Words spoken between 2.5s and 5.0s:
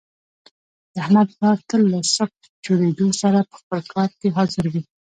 چودېدلو سره په خپل کار کې حاضر وي.